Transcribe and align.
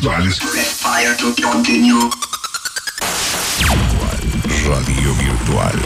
virtuales. 0.00 0.38
Radio 4.64 5.14
virtual. 5.14 5.76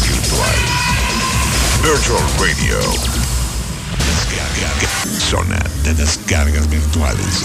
Virtual. 0.00 0.58
Virtual 1.82 2.24
Radio. 2.38 2.78
Descarga. 3.98 4.70
Zona 5.18 5.58
de 5.82 5.94
descargas 5.94 6.68
virtuales. 6.70 7.44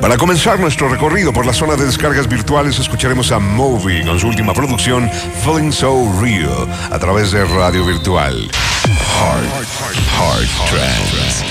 Para 0.00 0.16
comenzar 0.18 0.60
nuestro 0.60 0.88
recorrido 0.88 1.32
por 1.32 1.46
la 1.46 1.52
zona 1.52 1.76
de 1.76 1.86
descargas 1.86 2.28
virtuales, 2.28 2.78
escucharemos 2.78 3.32
a 3.32 3.38
Moby 3.38 4.04
con 4.04 4.20
su 4.20 4.28
última 4.28 4.52
producción, 4.52 5.10
Feeling 5.42 5.72
So 5.72 6.12
Real, 6.20 6.68
a 6.92 6.98
través 6.98 7.32
de 7.32 7.44
Radio 7.46 7.84
Virtual. 7.86 8.50
Hard, 8.84 9.93
hard 10.14 10.48
trance. 10.70 11.42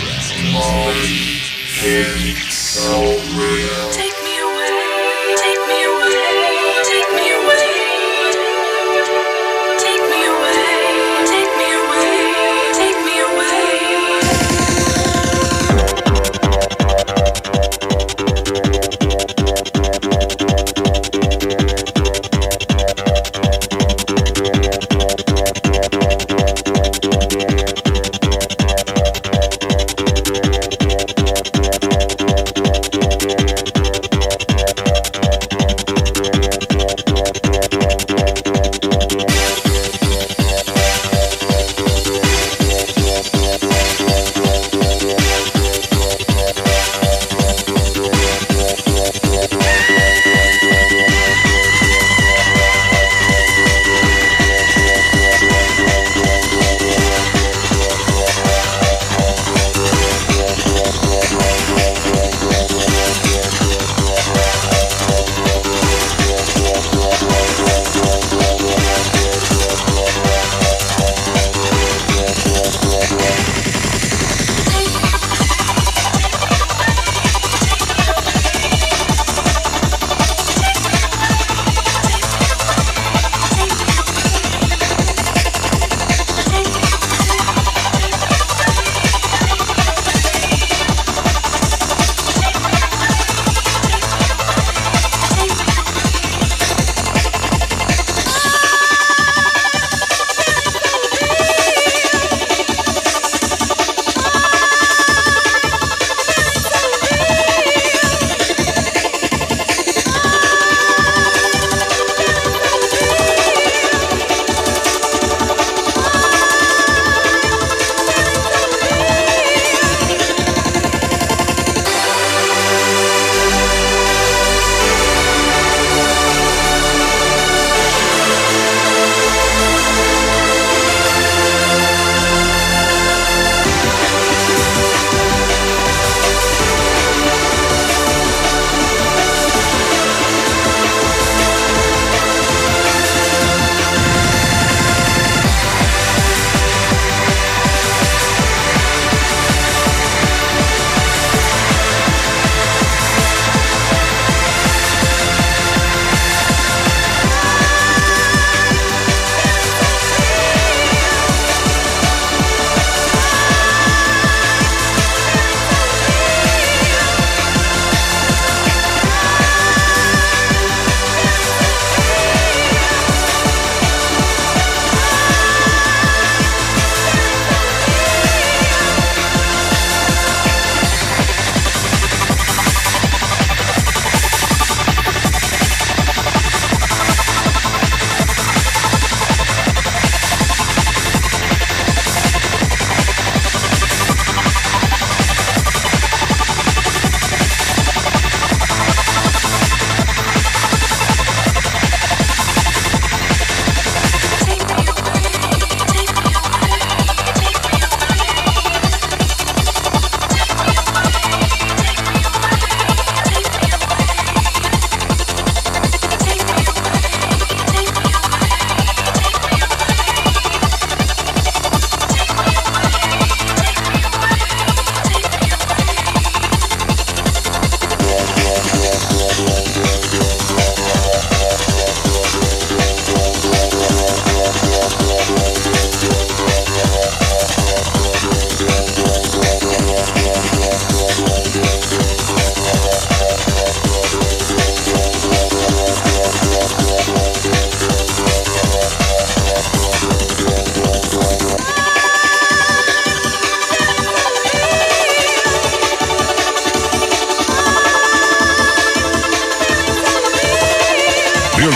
Take 3.92 4.13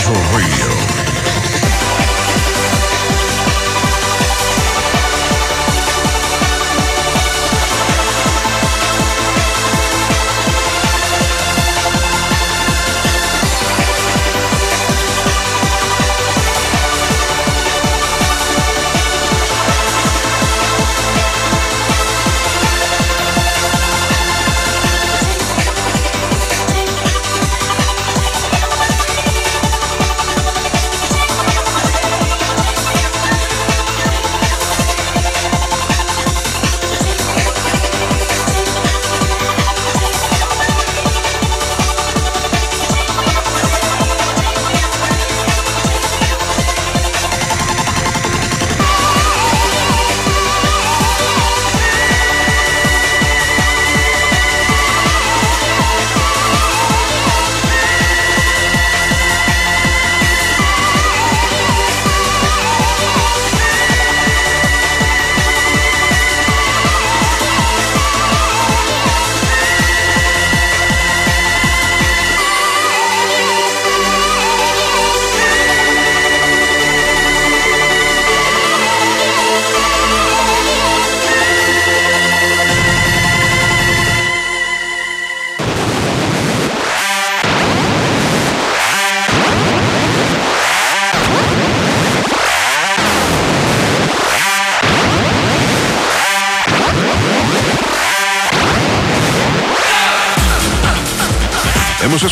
for 0.08 0.38
real. 0.38 0.67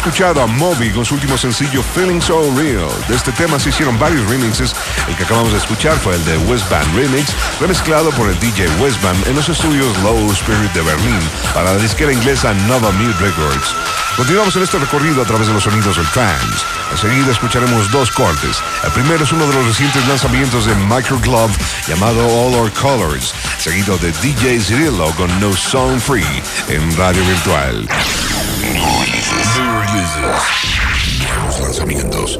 Escuchado 0.06 0.40
a 0.40 0.46
Moby 0.46 0.92
con 0.92 1.04
su 1.04 1.14
último 1.14 1.36
sencillo 1.36 1.82
Feeling 1.82 2.20
So 2.20 2.40
Real. 2.56 2.88
De 3.08 3.16
este 3.16 3.32
tema 3.32 3.58
se 3.58 3.70
hicieron 3.70 3.98
varios 3.98 4.24
remixes. 4.30 4.72
El 5.08 5.16
que 5.16 5.24
acabamos 5.24 5.50
de 5.50 5.58
escuchar 5.58 5.98
fue 5.98 6.14
el 6.14 6.24
de 6.24 6.38
Westband 6.38 6.94
Remix, 6.94 7.34
remezclado 7.60 8.10
por 8.10 8.28
el 8.28 8.38
DJ 8.38 8.68
Westband 8.78 9.26
en 9.26 9.34
los 9.34 9.48
estudios 9.48 9.98
Low 10.04 10.30
Spirit 10.30 10.72
de 10.74 10.82
Berlín 10.82 11.18
para 11.52 11.72
la 11.72 11.78
disquera 11.78 12.12
inglesa 12.12 12.54
Nova 12.68 12.92
Mute 12.92 13.18
Records. 13.18 13.74
Continuamos 14.16 14.54
en 14.54 14.62
este 14.62 14.78
recorrido 14.78 15.22
a 15.22 15.24
través 15.24 15.48
de 15.48 15.54
los 15.54 15.64
sonidos 15.64 15.96
del 15.96 16.08
trance. 16.12 16.64
Enseguida 16.92 17.32
escucharemos 17.32 17.90
dos 17.90 18.12
cortes. 18.12 18.62
El 18.84 18.92
primero 18.92 19.24
es 19.24 19.32
uno 19.32 19.44
de 19.48 19.54
los 19.54 19.66
recientes 19.66 20.06
lanzamientos 20.06 20.66
de 20.66 20.74
Micro 20.76 21.18
Glove 21.18 21.52
llamado 21.88 22.24
All 22.28 22.54
Our 22.54 22.72
Colors, 22.74 23.34
seguido 23.58 23.98
de 23.98 24.12
DJ 24.22 24.60
Cirillo 24.60 25.10
con 25.16 25.40
No 25.40 25.52
Song 25.52 25.98
Free 25.98 26.42
en 26.68 26.96
Radio 26.96 27.24
Virtual. 27.24 27.88
Nuevos 30.06 31.60
lanzamientos. 31.60 32.38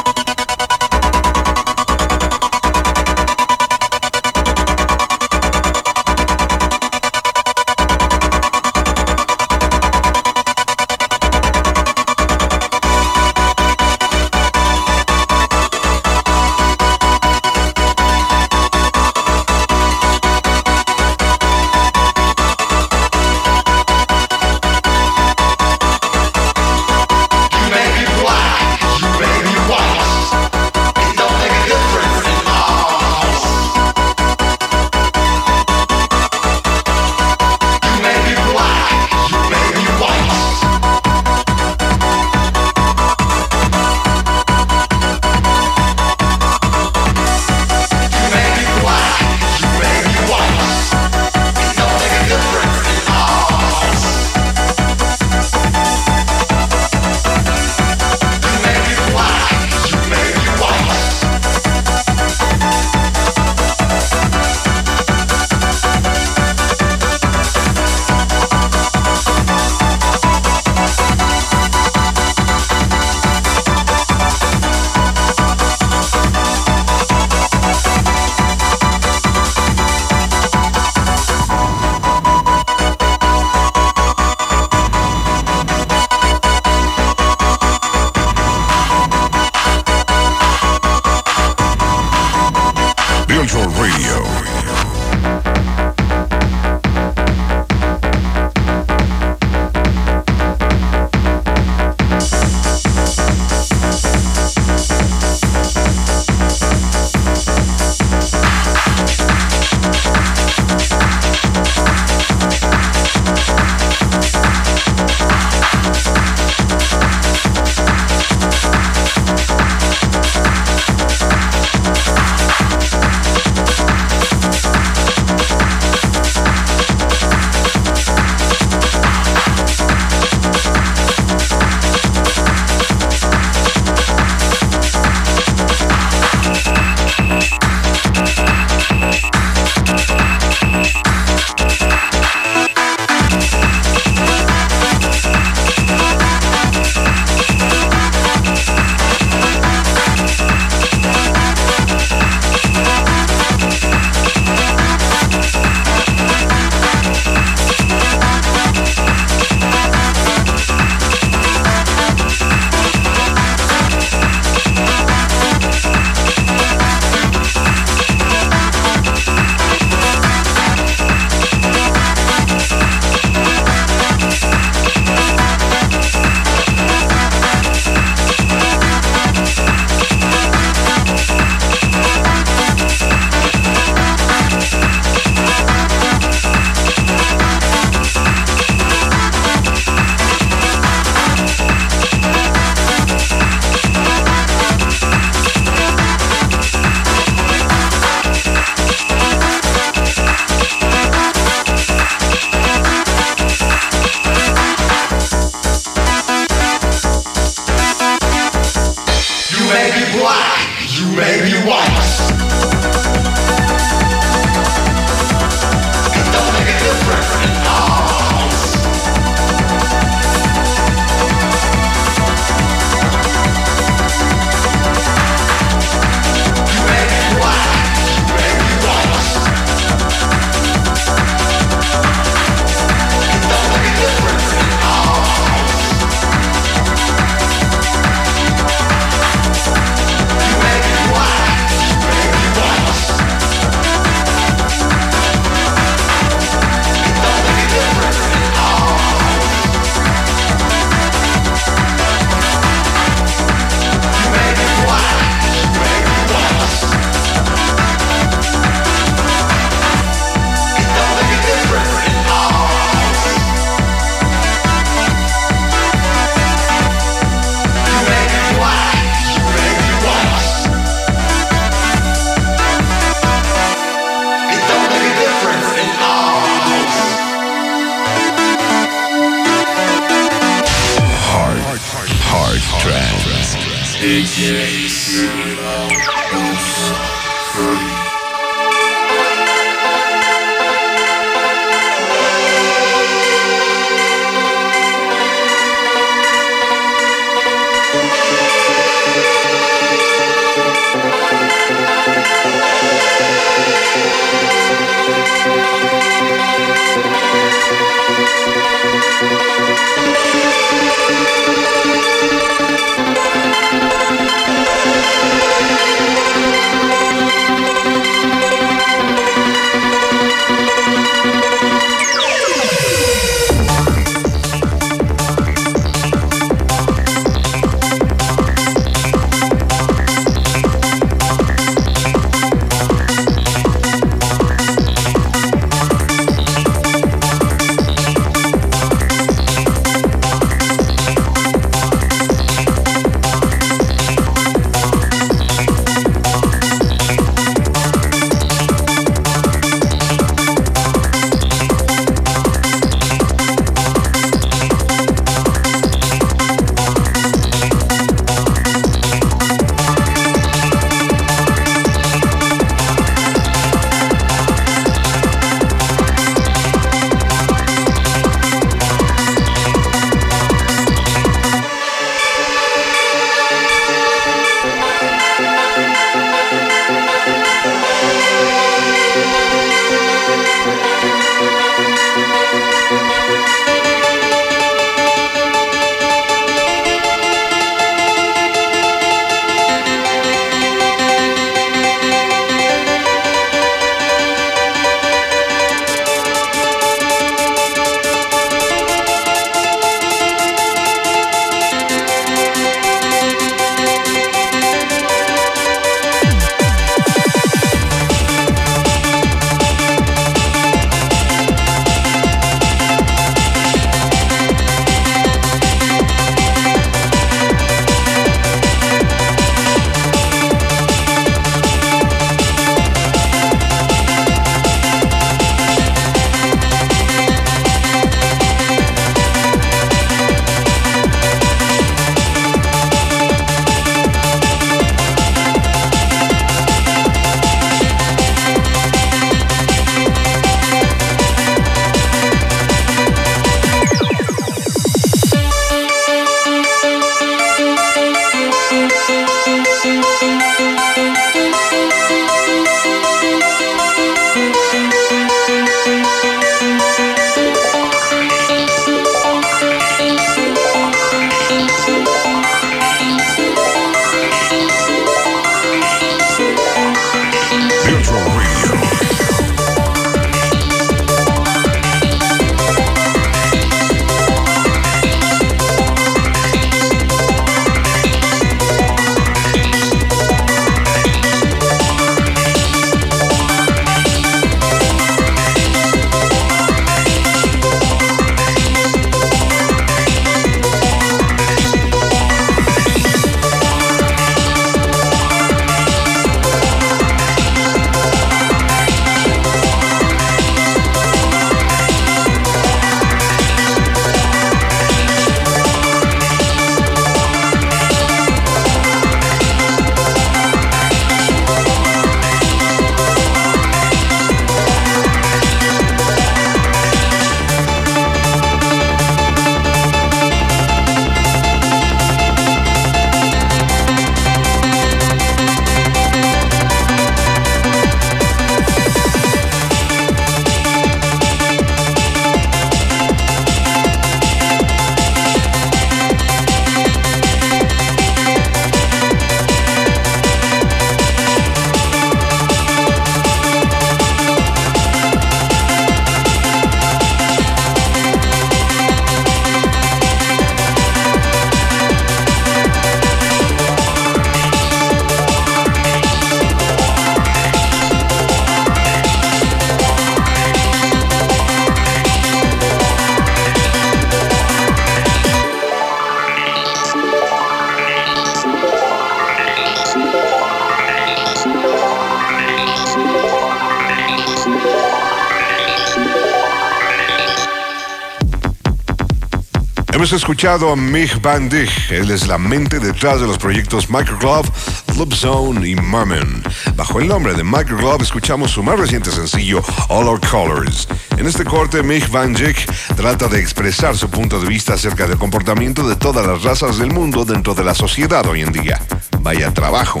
Hemos 580.08 580.22
escuchado 580.22 580.72
a 580.72 580.74
Mig 580.74 581.20
Van 581.20 581.50
Dijk. 581.50 581.90
Él 581.90 582.10
es 582.10 582.26
la 582.26 582.38
mente 582.38 582.80
detrás 582.80 583.20
de 583.20 583.26
los 583.26 583.36
proyectos 583.36 583.90
Microglove, 583.90 584.48
Loop 584.96 585.12
Zone 585.12 585.68
y 585.68 585.74
Merman. 585.74 586.42
Bajo 586.76 586.98
el 586.98 587.08
nombre 587.08 587.34
de 587.34 587.44
Microglove 587.44 588.04
escuchamos 588.04 588.52
su 588.52 588.62
más 588.62 588.78
reciente 588.78 589.10
sencillo, 589.10 589.62
All 589.90 590.06
Our 590.06 590.18
Colors. 590.26 590.88
En 591.18 591.26
este 591.26 591.44
corte, 591.44 591.82
Mig 591.82 592.08
Van 592.08 592.32
Dijk 592.32 592.56
trata 592.96 593.28
de 593.28 593.38
expresar 593.38 593.98
su 593.98 594.08
punto 594.08 594.40
de 594.40 594.48
vista 594.48 594.72
acerca 594.72 595.06
del 595.06 595.18
comportamiento 595.18 595.86
de 595.86 595.96
todas 595.96 596.26
las 596.26 596.42
razas 596.42 596.78
del 596.78 596.90
mundo 596.90 597.26
dentro 597.26 597.54
de 597.54 597.64
la 597.64 597.74
sociedad 597.74 598.26
hoy 598.26 598.40
en 598.40 598.52
día. 598.52 598.80
Vaya 599.20 599.52
trabajo. 599.52 600.00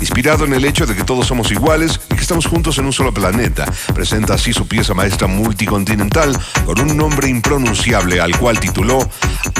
Inspirado 0.00 0.46
en 0.46 0.54
el 0.54 0.64
hecho 0.64 0.86
de 0.86 0.96
que 0.96 1.04
todos 1.04 1.26
somos 1.26 1.52
iguales 1.52 2.00
y 2.10 2.14
que 2.14 2.22
estamos 2.22 2.46
juntos 2.46 2.78
en 2.78 2.86
un 2.86 2.92
solo 2.92 3.12
planeta, 3.12 3.66
presenta 3.94 4.34
así 4.34 4.52
su 4.52 4.66
pieza 4.66 4.94
maestra 4.94 5.26
multicontinental 5.26 6.36
con 6.64 6.80
un 6.80 6.96
nombre 6.96 7.28
impronunciable 7.28 8.18
al 8.18 8.36
cual 8.38 8.58
tituló 8.58 9.06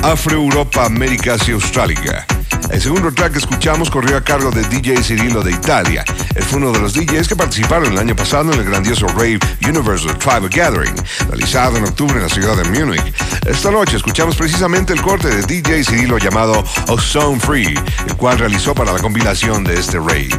Afro-Europa 0.03 0.87
Américas 0.87 1.47
y 1.49 1.53
Australica. 1.53 2.27
El 2.71 2.81
segundo 2.81 3.13
track 3.13 3.33
que 3.33 3.39
escuchamos 3.39 3.91
corrió 3.91 4.17
a 4.17 4.23
cargo 4.23 4.51
de 4.51 4.63
DJ 4.65 5.03
Cirilo 5.03 5.43
de 5.43 5.53
Italia. 5.53 6.05
Él 6.35 6.43
fue 6.43 6.59
uno 6.59 6.73
de 6.73 6.79
los 6.81 6.95
DJs 6.95 7.29
que 7.29 7.37
participaron 7.37 7.93
el 7.93 7.99
año 7.99 8.15
pasado 8.15 8.53
en 8.53 8.61
el 8.61 8.65
grandioso 8.65 9.07
Rave 9.09 9.41
Universal 9.67 10.17
Tribal 10.19 10.49
Gathering, 10.49 10.95
realizado 11.29 11.79
en 11.79 11.85
octubre 11.85 12.15
en 12.15 12.23
la 12.23 12.29
ciudad 12.29 12.57
de 12.57 12.65
Múnich. 12.65 13.15
Esta 13.47 13.71
noche 13.71 13.97
escuchamos 13.97 14.37
precisamente 14.37 14.93
el 14.93 15.03
corte 15.03 15.29
de 15.29 15.43
DJ 15.43 15.85
Cirilo 15.85 16.19
llamado 16.19 16.65
Ozone 16.89 17.41
Free, 17.41 17.75
el 18.07 18.17
cual 18.17 18.39
realizó 18.39 18.75
para 18.75 18.93
la 18.93 18.99
compilación 19.01 19.65
de 19.65 19.79
este 19.79 19.99
rave. 19.99 20.31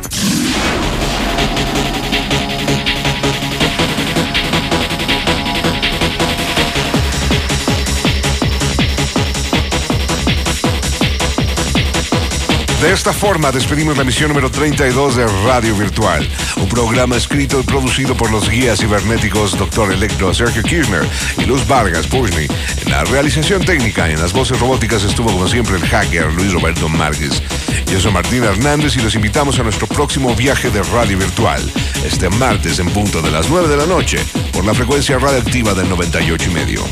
De 12.82 12.92
esta 12.92 13.14
forma 13.14 13.52
despedimos 13.52 13.96
la 13.96 14.02
emisión 14.02 14.30
número 14.30 14.50
32 14.50 15.16
de 15.16 15.28
Radio 15.46 15.76
Virtual, 15.76 16.28
un 16.58 16.68
programa 16.68 17.16
escrito 17.16 17.60
y 17.60 17.64
producido 17.64 18.18
por 18.18 18.32
los 18.32 18.50
guías 18.50 18.80
cibernéticos 18.80 19.56
Dr. 19.56 19.94
Electro 19.94 20.34
Sergio 20.34 20.64
Kirchner 20.64 21.08
y 21.38 21.46
Luz 21.46 21.68
Vargas 21.68 22.08
Pushni. 22.08 22.48
En 22.84 22.90
la 22.90 23.04
realización 23.04 23.64
técnica 23.64 24.10
y 24.10 24.14
en 24.14 24.20
las 24.20 24.34
voces 24.34 24.60
robóticas 24.60 25.04
estuvo 25.04 25.32
como 25.32 25.48
siempre 25.48 25.76
el 25.76 25.88
hacker 25.88 26.34
Luis 26.34 26.52
Roberto 26.54 26.90
Márquez. 26.90 27.44
Yo 27.86 28.00
soy 28.00 28.12
Martín 28.12 28.44
Hernández 28.44 28.96
y 28.98 29.02
los 29.02 29.14
invitamos 29.14 29.60
a 29.60 29.64
nuestro 29.64 29.86
próximo 29.86 30.36
viaje 30.36 30.72
de 30.72 30.82
Radio 30.82 31.20
Virtual, 31.20 31.62
este 32.04 32.30
martes 32.32 32.80
en 32.80 32.90
punto 32.90 33.22
de 33.22 33.30
las 33.30 33.48
9 33.48 33.68
de 33.68 33.78
la 33.78 33.86
noche, 33.86 34.18
por 34.52 34.66
la 34.66 34.74
frecuencia 34.74 35.20
radioactiva 35.20 35.76
del 35.76 35.88
98 35.88 36.50
y 36.50 36.54
medio. 36.54 36.84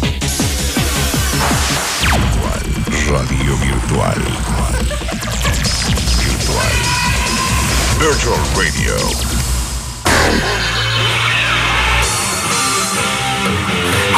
Radio 3.07 3.57
Virtual. 3.57 4.48
Virtual 7.99 8.39
Radio. 8.55 8.95